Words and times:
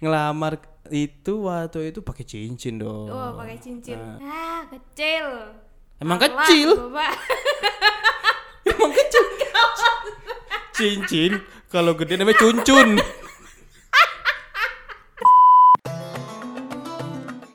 ngelamar 0.00 0.56
itu 0.90 1.46
waktu 1.46 1.94
itu 1.94 2.00
pakai 2.00 2.24
cincin 2.26 2.80
dong. 2.80 3.08
Oh, 3.12 3.36
pakai 3.36 3.60
cincin. 3.60 4.00
Ah, 4.24 4.66
kecil. 4.66 5.54
Emang 6.00 6.16
Alah, 6.16 6.26
kecil? 6.26 6.68
Bapak. 6.88 7.12
Emang 8.72 8.92
kecil. 8.96 9.24
cincin 10.80 11.44
kalau 11.68 11.92
gede 11.92 12.16
namanya 12.16 12.40
cuncun. 12.40 12.96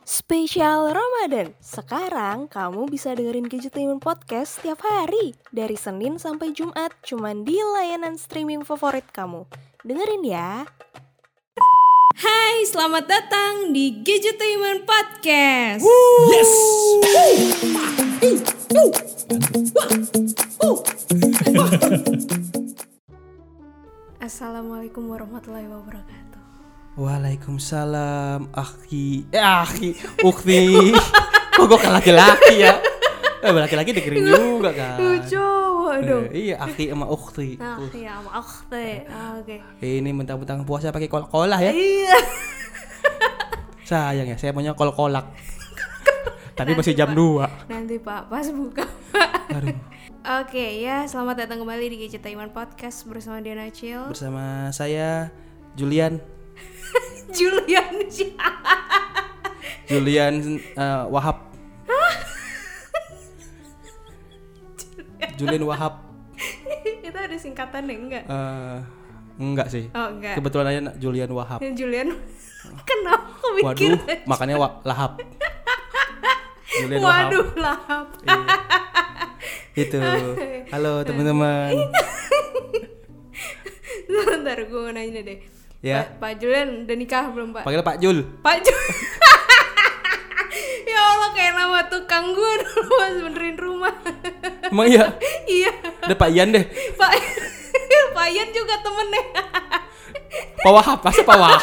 Spesial 0.05 0.93
Ramadan. 0.93 1.57
Sekarang 1.57 2.45
kamu 2.45 2.85
bisa 2.85 3.17
dengerin 3.17 3.49
Gadgetainment 3.49 4.01
Podcast 4.01 4.61
setiap 4.61 4.85
hari 4.85 5.33
dari 5.49 5.73
Senin 5.73 6.21
sampai 6.21 6.53
Jumat 6.53 6.93
cuman 7.01 7.41
di 7.45 7.57
layanan 7.57 8.13
streaming 8.17 8.61
favorit 8.61 9.09
kamu. 9.09 9.49
Dengerin 9.81 10.21
ya. 10.25 10.69
Hai, 12.15 12.63
selamat 12.63 13.11
datang 13.11 13.75
di 13.75 13.99
Gadgetainment 13.99 14.87
Podcast. 14.87 15.83
Yes. 16.31 16.51
Assalamualaikum 24.23 25.11
warahmatullahi 25.11 25.67
wabarakatuh. 25.67 26.39
Waalaikumsalam, 26.95 28.47
akhi. 28.55 29.27
Eh, 29.35 29.43
akhi, 29.43 29.99
ukti. 30.23 30.95
Kok 31.59 31.67
gue 31.67 31.79
kan 31.83 31.99
laki-laki 31.99 32.63
ya? 32.63 32.79
Eh, 33.43 33.51
laki-laki 33.51 33.91
dengerin 33.91 34.23
juga 34.23 34.71
kan. 34.71 35.03
Lucu, 35.03 35.54
Eh, 36.01 36.51
iya, 36.51 36.55
akhi 36.59 36.91
sama. 36.91 37.05
Nah, 37.07 37.77
ya 37.93 38.19
maaf 38.19 38.67
teh. 38.67 39.07
Ah, 39.07 39.39
Oke. 39.39 39.63
Ini 39.79 40.09
mentang-mentang 40.11 40.67
puasa 40.67 40.91
pakai 40.91 41.07
kol-kolah 41.07 41.59
ya. 41.61 41.71
Iya. 41.71 42.17
Sayang 43.89 44.27
ya, 44.33 44.35
saya 44.35 44.51
maunya 44.51 44.73
kol-kolak. 44.73 45.29
Tapi 46.57 46.71
masih 46.73 46.97
jam 46.97 47.13
2. 47.13 47.69
Nanti 47.69 48.01
Pak 48.01 48.27
pas 48.27 48.47
buka. 48.49 48.83
Pak. 49.13 49.31
Aduh. 49.53 49.77
Oke 50.41 50.81
ya, 50.81 51.05
selamat 51.05 51.45
datang 51.45 51.61
kembali 51.61 51.85
di 51.85 51.97
Gadgetainment 52.01 52.49
Podcast 52.49 53.05
bersama 53.05 53.37
Diana 53.45 53.69
Chill. 53.69 54.09
Bersama 54.09 54.73
saya 54.73 55.29
Julian 55.77 56.17
Julian? 57.35 57.93
Julian 59.85 60.33
eh, 60.57 61.03
Wahab. 61.11 61.54
Julian 65.35 65.63
Wahab. 65.67 65.93
Itu 67.07 67.17
ada 67.17 67.37
singkatannya 67.37 67.95
enggak? 67.95 68.23
Eh, 68.27 68.77
enggak 69.39 69.67
sih. 69.67 69.91
Oh 69.91 70.07
enggak. 70.11 70.39
Kebetulan 70.39 70.67
aja 70.71 70.81
Julian 70.99 71.31
Wahab. 71.35 71.59
Julian 71.61 72.07
Kenapa 72.89 73.45
mikir? 73.53 73.93
Waduh, 73.93 74.25
makanya 74.25 74.55
wa 74.57 74.69
lahap. 74.81 75.21
Julian 76.81 76.99
Wahab. 77.03 77.29
Waduh 77.29 77.47
lahap. 77.59 78.07
Iya. 78.25 78.45
Itu. 79.75 79.99
Halo 80.71 81.03
teman-teman. 81.03 81.75
Bentar 84.05 84.59
gue 84.61 84.79
mau 84.79 84.91
nanya 84.93 85.21
deh. 85.21 85.39
Ya. 85.83 86.01
Pak, 86.17 86.17
Pak 86.17 86.31
Julian 86.41 86.87
udah 86.87 86.97
nikah 86.97 87.25
belum 87.29 87.53
Pak? 87.53 87.63
Panggil 87.67 87.83
Pak 87.85 87.97
Jul. 88.01 88.17
Pak 88.41 88.57
Jul. 88.63 88.83
ya 90.89 90.97
Allah 90.97 91.29
kayak 91.35 91.53
nama 91.53 91.79
tukang 92.15 92.31
gue 92.31 92.51
dulu 92.63 92.91
pas 92.95 93.11
benerin 93.27 93.57
rumah. 93.59 93.93
Emang 94.71 94.87
iya? 94.87 95.05
iya. 95.59 95.71
Ada 95.99 96.15
Pak 96.15 96.29
Ian 96.31 96.55
deh. 96.55 96.63
Pak 96.95 97.11
Pak 98.15 98.27
Ian 98.31 98.49
juga 98.55 98.75
temennya. 98.79 99.23
Pak 100.63 100.71
Wahab, 100.71 100.99
masa 101.03 101.21
Pak 101.27 101.35
Wahab? 101.35 101.61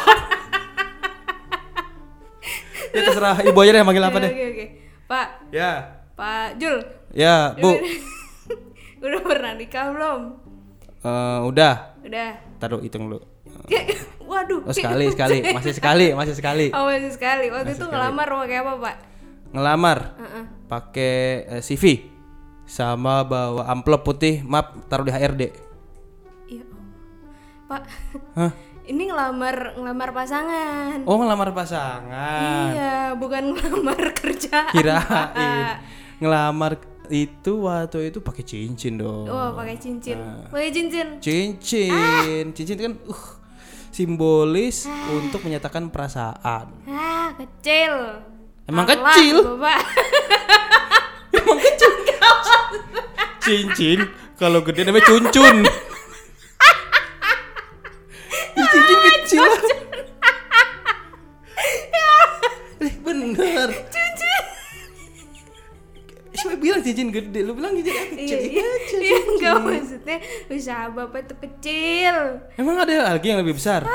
ya 2.93 3.01
terserah 3.01 3.41
ibu 3.41 3.57
aja 3.57 3.71
deh 3.73 3.81
manggil 3.81 4.05
apa 4.05 4.19
deh. 4.21 4.29
Oke 4.29 4.45
oke. 4.53 4.67
Pak 5.09 5.27
Ya. 5.49 5.71
Pak 6.13 6.61
Jul. 6.61 6.77
Ya, 7.17 7.57
Bu. 7.57 7.73
udah 9.01 9.21
pernah 9.25 9.53
nikah 9.57 9.89
belum? 9.89 10.21
Eh, 11.01 11.39
udah. 11.49 11.97
Udah. 12.05 12.31
Taruh 12.61 12.85
hitung 12.85 13.09
dulu. 13.09 13.25
Waduh. 14.29 14.65
Oh, 14.69 14.73
sekali, 14.73 15.09
sekali, 15.09 15.41
masih 15.49 15.73
sekali, 15.73 16.07
masih 16.13 16.35
sekali. 16.37 16.67
Oh 16.73 16.85
masih 16.89 17.09
sekali. 17.09 17.49
Waktu 17.49 17.73
Masih 17.73 17.81
itu 17.81 17.85
sekali. 17.85 17.93
ngelamar 17.97 18.29
pakai 18.29 18.59
apa 18.61 18.73
Pak? 18.77 18.97
Ngelamar 19.53 20.17
Heeh. 20.17 20.45
pakai 20.67 21.17
eh, 21.45 21.63
CV 21.63 22.09
sama 22.65 23.21
bawa 23.27 23.69
amplop 23.69 24.01
putih, 24.01 24.41
map 24.49 24.89
taruh 24.89 25.05
di 25.05 25.13
HRD. 25.13 25.43
Iya. 26.49 26.65
Pak. 27.69 27.83
Hah? 28.39 28.53
Ini 28.83 29.13
ngelamar 29.13 29.79
ngelamar 29.79 30.11
pasangan. 30.11 31.07
Oh, 31.07 31.21
ngelamar 31.23 31.55
pasangan. 31.55 32.75
Iya, 32.75 33.15
bukan 33.15 33.55
ngelamar 33.55 34.11
kerjaan. 34.19 34.73
Kirain 34.75 35.79
ngelamar 36.19 36.79
itu 37.11 37.67
waktu 37.67 38.11
itu 38.11 38.19
pakai 38.25 38.43
cincin 38.43 38.99
dong. 38.99 39.29
Oh, 39.29 39.55
pakai 39.55 39.77
cincin. 39.79 40.19
Nah. 40.19 40.49
Pakai 40.51 40.71
cincin. 40.73 41.19
Cincin, 41.21 42.45
cincin 42.57 42.79
kan 42.79 42.95
uh 43.07 43.25
simbolis 43.93 44.89
untuk 45.13 45.45
menyatakan 45.45 45.93
perasaan. 45.93 46.73
Ah, 46.89 47.37
kecil. 47.37 48.25
Emang 48.65 48.87
Alah, 48.87 48.95
kecil? 49.11 49.37
Bapak. 49.43 49.79
Emang 51.37 51.59
kecil. 51.59 51.91
cincin 53.43 53.99
kalau 54.37 54.63
gede 54.63 54.87
namanya 54.87 55.03
cuncun. 55.05 55.57
Ih, 58.53 58.67
cincin 58.69 58.99
kecil. 59.03 59.43
Eh, 62.83 62.95
bener. 62.99 63.69
cincin. 63.87 64.43
Siapa 66.33 66.55
bilang 66.57 66.83
cincin 66.83 67.11
gede? 67.11 67.41
Lu 67.43 67.55
bilang 67.55 67.71
cincin 67.73 67.95
kecil. 67.95 68.19
Iya, 68.19 68.39
Iya, 68.41 68.51
iya. 68.53 68.65
kecil. 68.77 68.99
Iya, 69.01 69.19
enggak 69.25 69.55
maksudnya 69.61 70.17
usaha 70.49 70.85
Bapak 70.89 71.21
itu 71.21 71.35
kecil. 71.41 72.17
Emang 72.57 72.77
ada 72.77 72.93
lagi 73.09 73.27
yang 73.27 73.39
lebih 73.39 73.55
besar? 73.55 73.83
Ah, 73.83 73.93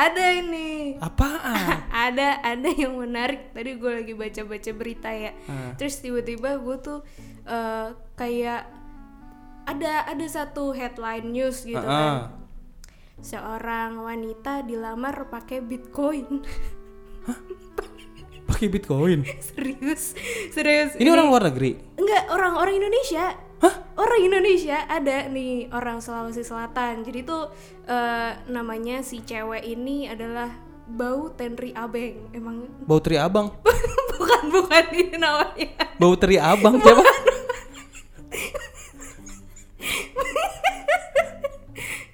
ada 0.00 0.24
ini. 0.32 0.94
Apaan? 0.96 1.82
ada 2.06 2.38
ada 2.40 2.68
yang 2.70 2.94
menarik 2.94 3.50
tadi 3.50 3.74
gue 3.74 3.92
lagi 3.92 4.14
baca 4.14 4.42
baca 4.44 4.70
berita 4.72 5.10
ya 5.10 5.34
Ah. 5.44 5.74
terus 5.74 5.98
tiba-tiba 5.98 6.56
gue 6.56 6.76
tuh 6.78 6.98
eh, 7.44 7.88
kayak 8.14 8.62
ada 9.64 10.06
ada 10.06 10.26
satu 10.26 10.70
headline 10.70 11.28
news 11.28 11.62
gitu 11.62 11.76
Ah, 11.76 11.84
kan 11.84 12.14
ah. 12.14 12.22
seorang 13.18 13.98
wanita 13.98 14.62
dilamar 14.62 15.26
pakai 15.26 15.58
bitcoin 15.60 16.46
Pakai 18.48 18.64
Bitcoin. 18.66 19.28
serius 19.44 20.16
serius 20.48 20.96
Ini 20.96 21.08
orang 21.08 21.28
luar 21.28 21.44
negeri. 21.44 21.76
enggak 21.94 22.32
orang 22.32 22.56
orang 22.56 22.74
Indonesia 22.76 23.36
Hah? 23.58 23.74
orang 23.98 24.20
Indonesia 24.22 24.86
ada 24.86 25.26
nih 25.26 25.66
orang 25.74 25.98
Sulawesi 25.98 26.46
Selatan 26.46 27.02
jadi 27.02 27.26
tuh 27.26 27.50
eh, 27.84 28.38
namanya 28.46 29.02
si 29.02 29.22
cewek 29.22 29.66
ini 29.66 30.06
adalah 30.06 30.54
bau 30.86 31.28
Tenri 31.34 31.74
Abeng 31.74 32.30
emang 32.32 32.64
Bau 32.86 33.02
teri 33.02 33.18
abang. 33.18 33.52
bukan 34.18 34.42
bukan 34.50 34.84
ini 34.94 35.16
namanya 35.18 35.68
Bau 35.98 36.14
teri 36.16 36.38
abang 36.38 36.78
siapa? 36.80 37.02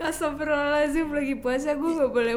Astagfirullahaladzim 0.04 1.08
lagi 1.16 1.34
puasa 1.40 1.72
gue 1.72 1.90
gak 1.96 2.12
boleh 2.12 2.34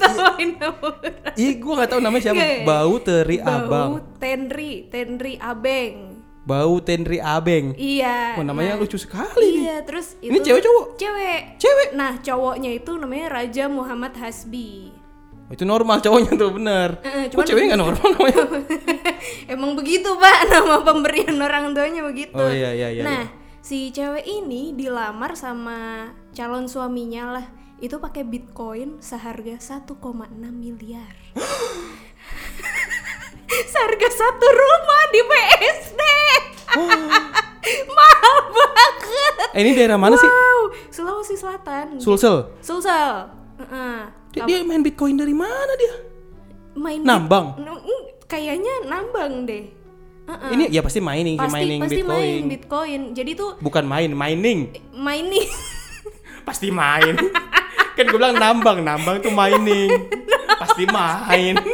tawain 0.00 0.58
nama 0.58 0.74
orang 0.90 1.38
Ih, 1.38 1.54
gua 1.62 1.72
nggak 1.78 1.90
tahu 1.94 2.00
namanya 2.02 2.22
siapa. 2.26 2.40
Nggak. 2.40 2.64
Bau 2.66 2.94
teri 2.98 3.36
Bau 3.38 3.52
abang. 3.54 3.90
Tenri 4.18 4.72
Tenri 4.90 5.34
Abeng 5.38 6.15
Bau 6.46 6.78
tenri 6.78 7.18
abeng. 7.18 7.74
Iya 7.74 8.38
Oh, 8.38 8.46
namanya 8.46 8.78
nah, 8.78 8.86
lucu 8.86 8.94
sekali 8.94 9.50
nih. 9.50 9.62
Iya 9.66 9.76
terus 9.82 10.14
itu 10.22 10.30
Ini 10.30 10.38
cewek 10.46 10.62
cowok? 10.62 10.86
Cewek 10.94 11.40
Cewek. 11.58 11.88
Nah 11.98 12.12
cowoknya 12.22 12.70
itu 12.70 12.90
namanya 12.94 13.42
Raja 13.42 13.66
Muhammad 13.66 14.14
Hasbi 14.14 14.94
Oh, 15.46 15.54
Itu 15.54 15.66
normal 15.66 15.98
cowoknya 15.98 16.32
tuh 16.38 16.50
bener. 16.54 16.90
Eh, 17.02 17.26
Kok 17.34 17.42
cewek 17.42 17.70
nggak 17.70 17.82
normal 17.82 18.08
namanya? 18.14 18.42
Emang 19.54 19.74
begitu 19.74 20.06
pak 20.18 20.46
nama 20.54 20.82
pemberian 20.86 21.38
orang 21.42 21.74
tuanya 21.74 22.06
begitu. 22.06 22.38
Oh, 22.38 22.50
iya, 22.50 22.70
iya, 22.74 22.94
iya, 22.94 23.02
Nah 23.02 23.22
si 23.58 23.90
cewek 23.90 24.22
ini 24.22 24.70
dilamar 24.74 25.34
sama 25.34 26.10
calon 26.30 26.70
suaminya 26.70 27.42
lah 27.42 27.46
itu 27.82 27.98
pakai 27.98 28.22
bitcoin 28.22 29.02
seharga 29.02 29.58
1,6 29.58 29.98
miliar. 30.54 31.14
seharga 33.72 34.08
satu 34.10 34.46
rumah 34.46 35.02
di 35.14 35.20
PSD. 35.22 35.85
Eh, 39.56 39.64
ini 39.64 39.72
daerah 39.72 39.96
mana 39.96 40.20
sih? 40.20 40.28
Wow, 40.28 40.68
Sulawesi 40.92 41.32
Selatan. 41.32 41.96
Sulsel. 41.96 42.52
Sulsel. 42.60 43.32
Heeh. 43.56 43.96
Dia, 44.36 44.44
dia 44.44 44.58
main 44.68 44.84
Bitcoin 44.84 45.16
dari 45.16 45.32
mana 45.32 45.72
dia? 45.80 45.94
main 46.76 47.00
Nambang? 47.00 47.56
Kayaknya 48.28 48.84
nambang 48.84 49.48
deh. 49.48 49.64
Heeh. 50.28 50.50
Ini 50.52 50.64
ya 50.68 50.84
pasti 50.84 51.00
mining, 51.00 51.40
sih, 51.40 51.46
pasti 51.48 51.56
mining 51.56 51.80
pasti 51.80 51.96
Bitcoin. 51.96 52.20
main 52.20 52.42
Bitcoin. 52.52 53.00
Jadi 53.16 53.30
tuh 53.32 53.50
Bukan 53.64 53.88
main, 53.88 54.12
mining. 54.12 54.76
mining 54.92 55.48
Pasti 56.48 56.68
main. 56.68 57.16
kan 57.96 58.04
gue 58.04 58.18
bilang 58.20 58.36
nambang, 58.36 58.84
nambang 58.84 59.24
tuh 59.24 59.32
mining. 59.32 59.88
Pasti 60.60 60.84
main. 60.84 61.56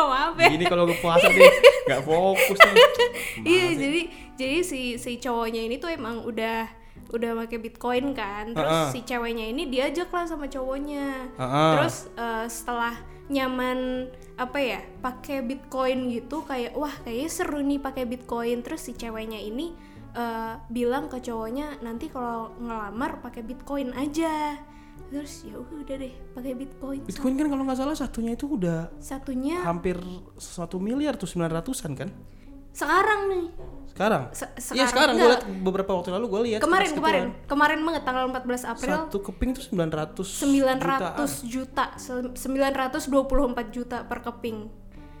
Maaf 0.00 0.36
ya. 0.36 0.48
Gini 0.52 0.64
kalau 0.68 0.84
gue 0.84 0.98
puasa 1.00 1.26
nih 1.32 1.48
nggak 1.88 2.02
fokus 2.04 2.58
nih. 2.60 2.76
Iya, 3.50 3.66
jadi 3.72 4.00
jadi 4.40 4.64
si 4.64 4.80
si 4.96 5.20
cowoknya 5.20 5.60
ini 5.68 5.76
tuh 5.76 5.92
emang 5.92 6.24
udah 6.24 6.80
udah 7.12 7.30
pakai 7.44 7.58
Bitcoin 7.60 8.16
kan. 8.16 8.56
Terus 8.56 8.72
Heeh. 8.72 8.90
si 8.96 9.00
ceweknya 9.04 9.46
ini 9.50 9.68
diajak 9.68 10.08
lah 10.08 10.24
sama 10.24 10.48
cowoknya. 10.48 11.28
Heeh. 11.36 11.70
Terus 11.76 11.96
eh, 12.16 12.46
setelah 12.48 12.94
nyaman 13.30 14.10
apa 14.40 14.58
ya 14.58 14.80
pakai 15.04 15.44
Bitcoin 15.46 16.10
gitu 16.10 16.42
kayak 16.42 16.74
wah 16.74 16.90
kayaknya 17.04 17.30
seru 17.30 17.60
nih 17.60 17.82
pakai 17.82 18.08
Bitcoin. 18.08 18.64
Terus 18.64 18.80
si 18.88 18.92
ceweknya 18.96 19.38
ini 19.42 19.76
eh, 20.16 20.54
bilang 20.72 21.12
ke 21.12 21.20
cowoknya 21.20 21.82
nanti 21.84 22.08
kalau 22.08 22.54
ngelamar 22.56 23.20
pakai 23.20 23.42
Bitcoin 23.44 23.92
aja. 23.92 24.56
Terus 25.10 25.42
ya 25.42 25.58
udah 25.58 25.96
deh 25.98 26.14
pakai 26.38 26.52
Bitcoin. 26.54 27.02
Bitcoin 27.02 27.34
kan 27.34 27.46
kalau 27.50 27.66
nggak 27.66 27.78
salah 27.82 27.96
satunya 27.98 28.38
itu 28.38 28.46
udah 28.46 28.94
Satunya 29.02 29.58
hampir 29.66 29.98
satu 30.38 30.78
miliar 30.78 31.18
tuh 31.18 31.26
900-an 31.26 31.92
kan? 31.98 32.10
Sekarang 32.72 33.20
nih. 33.26 33.44
Sekarang? 33.90 34.22
Se- 34.32 34.48
Iya 34.72 34.86
sekarang 34.86 35.12
sekarang 35.12 35.14
gue 35.18 35.28
liat 35.28 35.44
beberapa 35.60 35.90
waktu 35.92 36.08
lalu 36.10 36.26
gue 36.26 36.40
lihat 36.46 36.60
Kemarin 36.60 36.90
kemarin 36.90 37.22
segituan. 37.26 37.48
kemarin 37.48 37.78
banget 37.82 38.02
tanggal 38.02 38.24
14 38.30 38.64
April 38.66 38.96
Satu 39.02 39.18
keping 39.20 39.50
tuh 39.52 39.64
900 39.66 40.24
900 40.24 41.44
juta, 41.44 41.84
se- 41.96 42.32
924 42.32 42.96
juta 43.68 43.96
per 44.02 44.18
keping. 44.22 44.58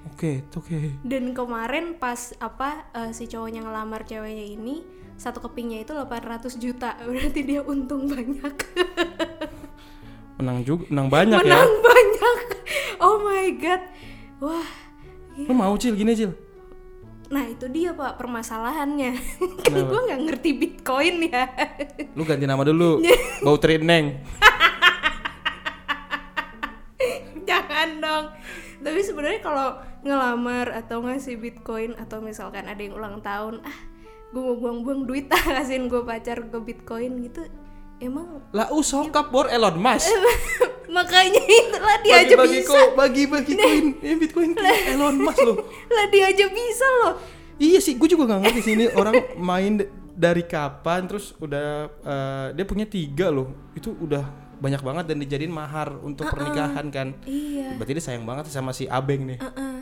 Oke, 0.08 0.40
itu 0.40 0.56
oke. 0.56 0.78
Dan 1.02 1.32
kemarin 1.32 1.92
pas 1.94 2.32
apa 2.38 2.88
eh, 2.94 3.10
si 3.10 3.26
cowoknya 3.26 3.60
ngelamar 3.60 4.02
ceweknya 4.02 4.46
ini 4.48 4.80
satu 5.14 5.42
kepingnya 5.42 5.84
itu 5.84 5.92
800 5.92 6.48
juta. 6.56 6.96
Berarti 7.04 7.40
dia 7.42 7.60
untung 7.60 8.08
banyak. 8.08 8.54
Menang 10.38 10.64
juga, 10.64 10.88
menang 10.88 11.08
banyak 11.10 11.36
ya. 11.36 11.52
Menang 11.52 11.72
banyak. 11.84 12.38
Oh 12.98 13.16
my 13.18 13.46
god. 13.54 13.82
Wah. 14.40 14.68
Lu 15.36 15.52
mau 15.52 15.76
Cil 15.76 15.92
gini 15.92 16.16
Cil? 16.16 16.32
Nah, 17.30 17.46
itu 17.46 17.70
dia 17.70 17.94
Pak 17.94 18.18
permasalahannya. 18.18 19.14
kan 19.62 19.70
gue 19.70 20.00
nggak 20.10 20.22
ngerti 20.26 20.50
Bitcoin 20.58 21.30
ya. 21.30 21.46
Lu 22.18 22.26
ganti 22.26 22.42
nama 22.42 22.66
dulu. 22.66 22.98
Bau 23.46 23.54
Trineng. 23.54 24.18
Jangan 27.48 27.88
dong. 28.02 28.24
Tapi 28.82 29.00
sebenarnya 29.06 29.40
kalau 29.46 29.78
ngelamar 30.02 30.74
atau 30.74 31.06
ngasih 31.06 31.38
Bitcoin 31.38 31.94
atau 31.94 32.18
misalkan 32.18 32.66
ada 32.66 32.82
yang 32.82 32.98
ulang 32.98 33.22
tahun, 33.22 33.62
ah, 33.62 33.78
gue 34.34 34.42
mau 34.42 34.58
buang-buang 34.58 35.06
duit 35.06 35.30
ah 35.30 35.38
kasihin 35.38 35.86
gue 35.86 36.02
pacar 36.02 36.50
ke 36.50 36.58
Bitcoin 36.58 37.30
gitu. 37.30 37.46
Emang 38.00 38.40
Lah 38.50 38.72
usokap 38.72 39.28
bor 39.28 39.46
Elon 39.46 39.76
Musk. 39.76 40.08
makanya 40.90 41.38
itulah 41.38 41.96
dia 42.02 42.12
aja 42.18 42.34
Bagi-bagi 42.34 42.58
bisa. 42.58 42.72
kok, 42.72 42.88
bagi-bagi 42.96 43.52
koin. 43.54 43.86
Ya 44.00 44.14
Bitcoin 44.16 44.50
ke 44.56 44.64
Elon 44.90 45.16
Musk 45.20 45.38
loh. 45.44 45.56
Lah 45.94 46.06
dia 46.08 46.24
aja 46.26 46.46
bisa 46.48 46.86
loh. 47.04 47.14
Iya 47.60 47.78
sih, 47.78 47.94
gue 47.94 48.08
juga 48.08 48.24
gak 48.26 48.40
ngerti 48.42 48.60
sih 48.64 48.72
ini 48.72 48.88
orang 48.90 49.36
main 49.36 49.84
dari 50.10 50.42
kapan 50.42 51.04
terus 51.04 51.36
udah 51.36 51.68
eh, 52.00 52.46
dia 52.56 52.64
punya 52.64 52.88
tiga 52.88 53.28
loh. 53.28 53.52
Itu 53.76 53.92
udah 53.94 54.24
banyak 54.56 54.80
banget 54.80 55.04
dan 55.08 55.16
dijadiin 55.20 55.52
mahar 55.52 55.92
untuk 56.00 56.24
pernikahan 56.26 56.88
kan. 56.88 57.12
Iya. 57.28 57.76
Berarti 57.76 57.92
dia 57.94 58.04
sayang 58.04 58.24
banget 58.24 58.48
sama 58.48 58.72
si 58.72 58.88
Abeng 58.88 59.28
nih. 59.28 59.38
Heeh. 59.38 59.76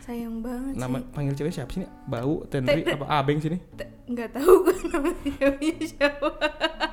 Sayang 0.00 0.42
banget 0.42 0.74
Nama 0.74 0.96
sih. 0.98 1.06
panggil 1.14 1.34
cewek 1.38 1.52
siapa 1.54 1.70
sih 1.70 1.86
nih? 1.86 1.90
Bau, 2.04 2.42
Tenri, 2.50 2.82
apa 2.82 3.06
Abeng 3.06 3.38
sini? 3.38 3.62
Nggak 4.10 4.34
tahu 4.34 4.66
gue 4.66 4.74
namanya 4.90 5.50
siapa. 5.86 6.28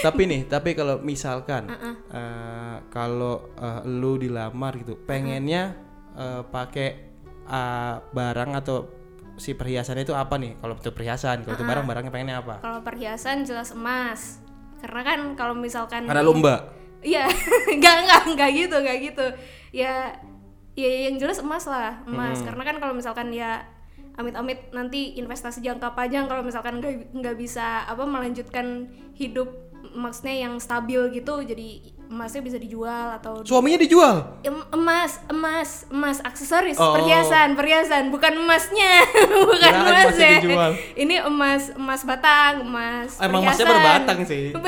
tapi 0.00 0.22
nih, 0.26 0.40
tapi 0.48 0.72
kalau 0.72 0.98
misalkan 1.00 1.68
eh, 2.10 2.76
kalau 2.88 3.52
eh, 3.56 3.80
lu 3.86 4.16
dilamar 4.16 4.76
gitu, 4.80 4.96
pengennya 5.04 5.76
eh, 6.16 6.42
pakai 6.44 6.88
eh, 7.44 7.94
barang 8.00 8.50
atau 8.56 9.00
si 9.40 9.56
perhiasannya 9.56 10.04
itu 10.04 10.12
apa 10.12 10.36
nih? 10.36 10.60
Kalau 10.60 10.76
itu 10.76 10.92
perhiasan, 10.92 11.40
kalau 11.48 11.56
itu 11.56 11.64
barang 11.64 11.84
barangnya 11.88 12.12
pengennya 12.12 12.36
apa? 12.44 12.54
Kalau 12.60 12.80
perhiasan 12.84 13.48
jelas 13.48 13.72
emas. 13.72 14.44
Karena 14.84 15.00
kan 15.04 15.20
kalau 15.36 15.56
misalkan 15.56 16.04
Karena 16.04 16.20
lomba. 16.20 16.76
Iya, 17.00 17.24
nggak 17.80 17.96
nggak 18.04 18.22
nggak 18.36 18.50
gitu 18.52 18.76
nggak 18.76 18.98
gitu. 19.00 19.26
Ya, 19.72 20.12
ya 20.76 20.90
yang 21.08 21.16
jelas 21.16 21.40
emas 21.40 21.64
lah 21.64 22.04
emas. 22.04 22.44
Karena 22.44 22.62
kan 22.68 22.76
kalau 22.76 22.92
misalkan 22.92 23.32
ya 23.32 23.64
amit-amit 24.20 24.68
nanti 24.76 25.16
investasi 25.16 25.64
jangka 25.64 25.96
panjang 25.96 26.28
kalau 26.28 26.44
misalkan 26.44 26.76
nggak 26.84 27.16
nggak 27.16 27.36
bisa 27.40 27.88
apa 27.88 28.04
melanjutkan 28.04 28.92
hidup 29.16 29.69
maksudnya 29.90 30.34
yang 30.40 30.54
stabil 30.56 30.96
gitu 31.12 31.40
jadi 31.40 31.68
emasnya 32.06 32.40
bisa 32.40 32.56
dijual 32.56 33.14
atau 33.14 33.40
Suaminya 33.40 33.78
dijual. 33.78 34.38
Em- 34.40 34.66
emas 34.72 35.22
emas 35.26 35.70
emas 35.88 36.18
aksesoris 36.20 36.74
Oh. 36.74 36.92
perhiasan 36.92 37.54
perhiasan 37.54 38.08
bukan 38.08 38.34
emasnya 38.36 39.06
bukan 39.46 39.58
Kirain 39.62 39.82
emas 39.84 40.04
emasnya 40.04 40.26
ya 40.28 40.40
dijual. 40.40 40.70
ini 40.96 41.16
emas 41.18 41.62
emas 41.72 42.00
batang 42.02 42.54
emas 42.62 43.10
Emang 43.18 43.42
emasnya 43.42 43.64
berbatang 43.64 44.18
sih. 44.24 44.50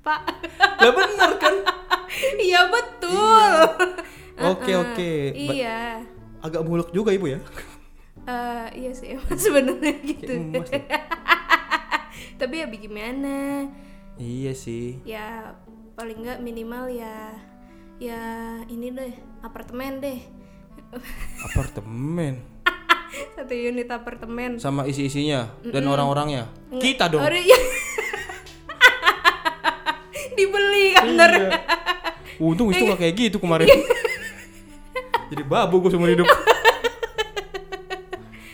pak 0.00 0.20
Lah 0.78 0.92
bener 0.92 1.30
kan? 1.36 1.54
iya 2.40 2.66
betul 2.66 3.52
Oke 4.40 4.70
oke. 4.72 5.10
Ba- 5.36 5.54
iya 5.54 5.98
Agak 6.38 6.62
muluk 6.62 6.90
juga 6.90 7.10
ibu 7.10 7.26
ya. 7.26 7.42
Eh, 8.24 8.66
iya 8.76 8.90
sih 8.90 9.12
emang 9.12 9.34
sebenarnya 9.36 9.94
gitu 10.00 10.30
emas 10.30 10.70
ya. 10.70 10.82
Tapi 12.38 12.56
ya 12.56 12.66
bagaimana 12.66 13.66
Iya 14.14 14.52
sih. 14.52 14.98
ya 15.02 15.54
paling 15.94 16.18
nggak 16.18 16.38
minimal 16.38 16.86
ya 16.88 17.34
ya 17.98 18.20
ini 18.64 18.90
deh 18.90 19.12
apartemen 19.40 19.98
deh 19.98 20.18
Apartemen 21.46 22.38
satu 23.34 23.50
unit 23.50 23.88
apartemen 23.88 24.58
sama 24.58 24.84
isi-isinya 24.84 25.48
dan 25.64 25.86
orang-orangnya. 25.86 26.50
Kita 26.70 27.08
dong. 27.08 27.24
Iya. 27.24 27.56
dibeli 30.36 30.84
kan 30.92 31.06
ntar 31.16 31.30
Iya. 31.32 31.50
Untung 32.38 32.70
itu 32.70 32.84
gak 32.84 33.00
kayak 33.00 33.14
gitu 33.16 33.36
kemarin. 33.40 33.66
Jadi 35.30 35.42
babu 35.42 35.80
gue 35.80 35.90
seumur 35.90 36.06
hidup. 36.06 36.28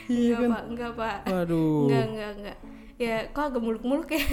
Iya 0.07 0.37
enggak 0.37 0.39
kan? 0.39 0.49
pak 0.49 0.63
enggak 0.69 0.91
pak 0.95 1.17
Waduh. 1.27 1.89
enggak 1.89 2.05
enggak 2.07 2.31
enggak 2.37 2.57
ya 2.99 3.27
kok 3.35 3.51
agak 3.51 3.63
muluk-muluk 3.63 4.11
ya? 4.15 4.23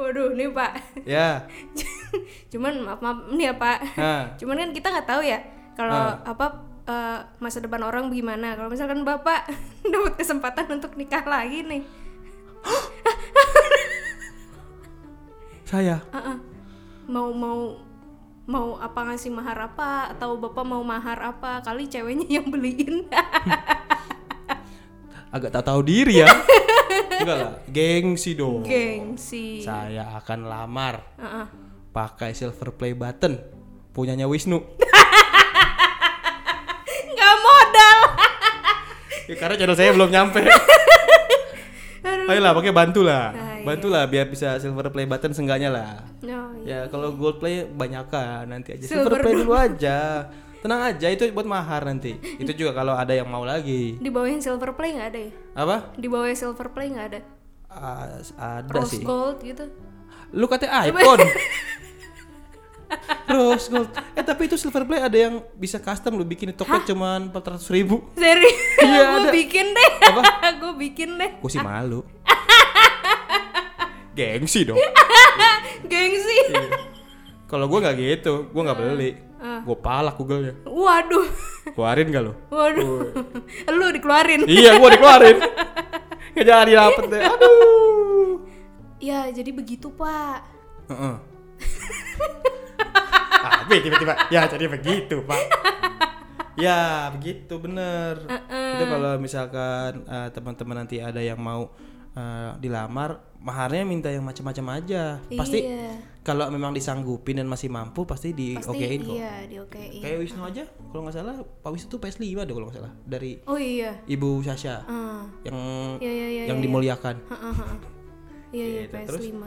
Waduh 0.00 0.34
nih 0.34 0.50
pak. 0.50 0.72
Ya. 1.06 1.46
cuman 2.52 2.82
maaf 2.82 3.00
maaf 3.02 3.18
nih 3.30 3.52
ya 3.52 3.54
pak. 3.58 3.78
Nah. 3.98 4.24
cuman 4.38 4.56
kan 4.58 4.70
kita 4.72 4.88
nggak 4.90 5.08
tahu 5.08 5.22
ya 5.26 5.38
kalau 5.74 6.14
apa 6.22 6.46
eh, 6.86 7.18
masa 7.42 7.58
depan 7.58 7.82
orang 7.82 8.10
gimana 8.10 8.54
kalau 8.54 8.70
misalkan 8.70 9.02
bapak 9.02 9.50
dapat 9.92 10.14
kesempatan 10.18 10.78
untuk 10.78 10.96
nikah 10.96 11.24
lagi 11.26 11.62
nih. 11.62 11.82
Saya. 15.68 16.00
Uh-uh. 16.12 16.38
mau 17.04 17.28
mau 17.34 17.76
mau 18.44 18.76
apa 18.80 19.12
ngasih 19.12 19.32
mahar 19.32 19.68
apa? 19.68 20.16
Atau 20.16 20.40
bapak 20.40 20.64
mau 20.64 20.80
mahar 20.80 21.20
apa? 21.20 21.60
Kali 21.60 21.88
ceweknya 21.88 22.40
yang 22.40 22.48
beliin 22.48 23.04
Agak 25.34 25.50
tak 25.50 25.66
tahu 25.66 25.82
diri 25.82 26.22
ya. 26.22 26.30
Enggak 27.24 27.36
lah, 27.36 27.52
gengsi 27.66 28.38
dong. 28.38 28.62
gengsi 28.62 29.58
Saya 29.58 30.14
akan 30.14 30.46
lamar 30.46 31.02
Uh-uh. 31.16 31.46
pakai 31.90 32.34
silver 32.34 32.70
play 32.70 32.94
button 32.94 33.38
punyanya 33.90 34.26
Wisnu. 34.26 34.58
nggak 37.06 37.34
modal 37.40 37.98
Ya, 39.30 39.34
karena 39.40 39.54
channel 39.56 39.72
saya 39.72 39.90
belum 39.96 40.12
nyampe. 40.12 40.44
Ayolah, 42.28 42.52
pakai 42.52 42.72
bantu 42.76 43.00
lah. 43.00 43.32
Ah, 43.32 43.56
iya. 43.56 43.64
Bantulah 43.64 44.04
biar 44.04 44.28
bisa 44.28 44.60
silver 44.60 44.92
play 44.92 45.08
button 45.08 45.32
seenggaknya 45.32 45.72
lah. 45.72 46.04
oh, 46.20 46.52
iya. 46.60 46.84
Ya 46.84 46.92
kalau 46.92 47.16
gold 47.16 47.40
play 47.40 47.64
banyak 47.64 48.04
kan 48.12 48.44
nanti 48.44 48.76
aja 48.76 48.84
Silver 48.84 49.16
silver, 49.16 49.20
play 49.24 49.34
dulu 49.40 49.52
aja. 49.56 50.28
Tenang 50.64 50.80
aja 50.82 51.06
itu 51.06 51.28
buat 51.28 51.44
mahar 51.44 51.84
nanti. 51.84 52.16
Itu 52.34 52.56
juga 52.56 52.72
kalau 52.74 52.96
ada 52.96 53.12
yang 53.12 53.28
mau 53.28 53.44
lagi. 53.44 54.00
di 54.00 54.08
bawahnya 54.08 54.40
silver 54.40 54.72
play 54.72 54.96
nggak 54.96 55.08
ada 55.10 55.20
ya 55.20 55.32
Apa? 55.54 55.76
di 55.94 56.08
bawahnya 56.08 56.32
silver 56.34 56.68
play 56.70 56.88
nggak 56.88 57.06
ada 57.06 57.20
Ah, 57.68 58.06
ada 58.38 58.70
rose 58.70 58.96
sih. 58.96 59.04
gold 59.04 59.38
gitu 59.40 59.68
Lu 60.32 60.46
katanya 60.46 60.88
iPhone. 60.88 61.20
Rose 63.26 63.66
gold. 63.66 63.90
Eh 64.14 64.22
tapi 64.22 64.46
itu 64.46 64.54
silver 64.54 64.84
play 64.84 65.00
ada 65.00 65.18
yang 65.18 65.42
bisa 65.52 65.76
custom 65.76 66.14
lu 66.14 66.24
bikin 66.24 66.48
topet 66.50 66.86
cuman 66.86 67.28
400 67.28 67.60
ribu. 67.68 68.00
serius 68.14 68.56
Iya, 68.80 69.00
gue 69.20 69.36
bikin 69.36 69.66
deh 69.68 69.90
Apa? 70.06 70.20
gue 70.54 70.72
bikin 70.80 71.08
deh 71.14 71.30
Gue 71.36 71.50
sih 71.50 71.60
malu. 71.60 72.00
Gengsi 74.12 74.64
dong. 74.64 74.78
gengsi 75.84 76.38
Iya. 76.48 76.93
Kalau 77.54 77.70
gue 77.70 77.78
nggak 77.78 77.96
gitu, 77.96 78.50
gue 78.50 78.62
nggak 78.66 78.78
beli. 78.82 79.10
Gue 79.62 79.76
palak 79.78 80.18
Google-nya. 80.18 80.58
waduh 80.66 81.22
Keluarin 81.70 82.10
gak 82.10 82.24
lo? 82.26 82.32
waduh 82.50 83.14
lu 83.70 83.86
dikeluarin 83.94 84.42
iya, 84.44 84.74
gue 84.74 84.88
dikeluarin. 84.90 85.36
Nggak 86.34 86.46
jadi 86.50 86.72
dapet 86.74 87.04
deh. 87.06 87.22
Aduh. 87.22 88.32
ya 88.98 89.30
jadi 89.30 89.54
begitu 89.54 89.86
pak 89.94 90.42
Heeh. 90.90 91.14
SMP 93.44 93.72
tiba-tiba. 93.80 94.12
Ya 94.28 94.48
jadi 94.48 94.66
begitu 94.66 95.22
pak. 95.22 95.40
ya 96.56 97.08
begitu 97.12 97.54
bener. 97.60 98.18
Itu 98.50 98.84
kalau 98.84 99.12
misalkan 99.16 100.02
eh, 100.04 100.28
teman-teman 100.34 100.76
nanti 100.82 100.98
ada 100.98 101.20
yang 101.20 101.38
mau 101.38 101.70
eh, 102.14 102.50
dilamar, 102.58 103.22
maharnya 103.38 103.84
minta 103.86 104.08
yang 104.10 104.24
macam-macam 104.24 104.82
aja. 104.82 105.22
Pasti 105.30 105.58
Iya. 105.62 106.13
Kalau 106.24 106.48
memang 106.48 106.72
disanggupin 106.72 107.36
dan 107.36 107.44
masih 107.44 107.68
mampu 107.68 108.02
pasti 108.02 108.32
Pasti 108.32 108.56
diokein 108.56 109.00
kok. 109.02 109.12
iya, 109.12 109.32
diokein. 109.44 110.00
Kayak 110.00 110.16
Wisnu 110.18 110.40
aja, 110.40 110.62
kalau 110.88 111.04
nggak 111.04 111.14
salah 111.14 111.34
Pak 111.36 111.68
Wisnu 111.68 111.86
tuh 111.86 112.00
PS5 112.00 112.24
deh 112.24 112.50
kalau 112.50 112.66
nggak 112.66 112.76
salah 112.80 112.92
dari 113.04 113.44
Oh 113.44 113.54
iya. 113.54 113.92
Ibu 114.02 114.40
Sasha 114.40 114.80
Ah. 114.82 115.20
yang 115.42 115.58
Iya 115.98 116.08
iya 116.10 116.26
iya. 116.26 116.44
yang 116.48 116.58
iya. 116.58 116.64
dimuliakan. 116.64 117.16
Heeh, 117.22 117.52
heeh. 117.54 117.78
Iya 118.50 118.64
iya 118.66 118.80
Gitu. 118.82 118.96
Terus? 119.04 119.20
PS5. 119.22 119.44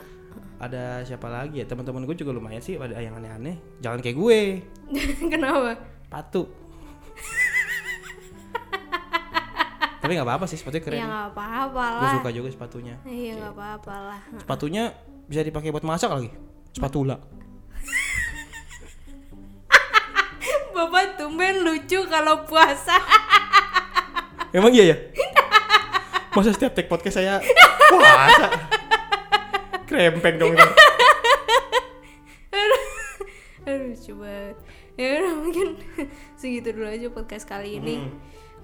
Ada 0.57 0.84
siapa 1.03 1.27
lagi 1.27 1.62
ya? 1.62 1.65
Teman-teman 1.65 2.01
gue 2.03 2.13
juga 2.15 2.29
lumayan 2.31 2.62
sih 2.62 2.74
ada 2.75 2.93
yang 2.96 3.13
aneh-aneh. 3.13 3.57
Jangan 3.77 3.98
kayak 4.00 4.13
gue, 4.15 4.39
Kenapa? 5.34 5.81
patu. 6.07 6.46
Tapi 9.98 10.12
nggak 10.13 10.24
apa-apa 10.24 10.46
sih, 10.46 10.55
sepatunya 10.55 10.84
keren. 10.84 11.00
Ya 11.00 11.05
nggak 11.05 11.27
apa-apa 11.34 11.84
gue 11.91 12.05
lah. 12.05 12.13
suka 12.15 12.29
juga 12.31 12.48
sepatunya. 12.48 12.96
Iya 13.03 13.31
nggak 13.36 13.53
apa-apa 13.53 13.93
lah. 14.00 14.19
Sepatunya 14.38 14.84
bisa 15.25 15.41
dipakai 15.41 15.69
buat 15.69 15.84
masak 15.84 16.10
lagi. 16.10 16.29
Spatula. 16.77 17.17
Bapak 20.77 21.17
tumben 21.17 21.65
lucu 21.65 22.05
kalau 22.05 22.46
puasa. 22.46 23.01
Emang 24.57 24.69
iya 24.69 24.93
ya? 24.93 24.98
Masa 26.38 26.53
setiap 26.53 26.77
take 26.77 26.86
podcast 26.86 27.17
saya 27.17 27.41
puasa? 27.89 28.48
Krempeng 29.89 30.38
dong. 30.38 30.53
itu. 30.53 30.69
Aduh, 33.65 33.98
coba. 33.98 34.53
Ya 35.01 35.07
udah 35.17 35.34
mungkin 35.34 35.67
segitu 36.38 36.77
dulu 36.77 36.93
aja 36.93 37.10
podcast 37.10 37.50
kali 37.50 37.81
ini. 37.81 38.05
Hmm. 38.05 38.13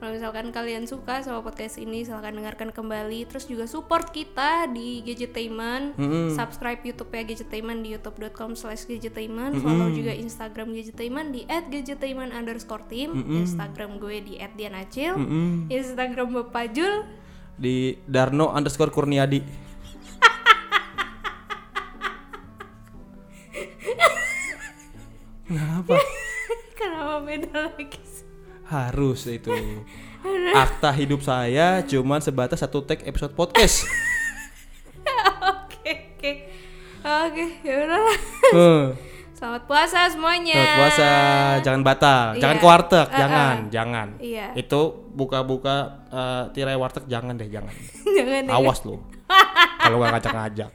Kalau 0.01 0.11
misalkan 0.11 0.51
kalian 0.51 0.83
suka 0.83 1.23
sama 1.23 1.39
podcast 1.39 1.79
ini, 1.79 2.03
silahkan 2.03 2.35
dengarkan 2.35 2.75
kembali. 2.75 3.23
Terus 3.23 3.47
juga 3.47 3.63
support 3.71 4.11
kita 4.11 4.67
di 4.67 4.99
Gadgetainment. 4.99 5.95
Hmm. 5.95 6.27
Subscribe 6.33 6.83
YouTube-nya 6.83 7.23
Gadgetainment 7.23 7.79
di 7.85 7.95
youtube.com 7.95 8.59
slash 8.59 8.83
Gadgetainment. 8.83 9.63
Follow 9.63 9.95
juga 9.95 10.11
Instagram 10.11 10.75
Gadgetainment 10.75 11.31
di 11.31 11.47
at 11.47 11.71
Gadgetainment 11.71 12.35
underscore 12.35 12.83
team. 12.91 13.15
Instagram 13.15 13.95
gue 14.01 14.19
di 14.19 14.35
at 14.43 14.51
Dianacil. 14.59 15.15
Mm-mm. 15.15 15.71
Instagram 15.71 16.35
Bapak 16.35 16.75
Jul. 16.75 17.07
Di 17.55 17.95
Darno 18.03 18.51
underscore 18.51 18.91
Kurniadi. 18.91 19.39
Kenapa? 25.47 25.95
Kenapa 26.75 27.23
beda 27.23 27.71
lagi? 27.71 28.03
Harus 28.65 29.27
itu. 29.27 29.51
Akta 30.55 30.93
hidup 30.93 31.19
saya 31.19 31.83
cuman 31.83 32.19
sebatas 32.19 32.59
satu 32.59 32.79
tag 32.81 33.03
episode 33.03 33.33
podcast. 33.33 33.83
Oke, 35.43 36.15
oke. 36.15 36.31
Oke, 37.03 37.45
ya 37.59 37.83
udahlah. 37.83 38.17
Eh, 38.55 38.85
Selamat 39.35 39.67
puasa 39.67 40.07
semuanya. 40.07 40.55
Selamat 40.55 40.79
puasa, 40.79 41.09
jangan 41.59 41.81
batal, 41.83 42.25
Iya. 42.31 42.39
jangan 42.39 42.55
ke 42.55 42.65
warteg, 42.65 43.03
Eh, 43.03 43.17
jangan, 43.19 43.55
eh. 43.59 43.67
jangan. 43.67 44.07
Iya. 44.23 44.47
Itu 44.55 44.81
buka-buka 45.11 45.75
eh, 46.07 46.43
tirai 46.55 46.79
warteg 46.79 47.03
jangan 47.11 47.35
deh, 47.35 47.51
jangan. 47.51 47.75
Jangan 48.15 48.43
ya. 48.47 48.51
Awas 48.55 48.79
lu. 48.87 48.95
Kalau 49.83 49.99
nggak 49.99 50.11
ngajak-ngajak. 50.15 50.71